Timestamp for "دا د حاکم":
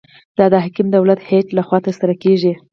0.37-0.87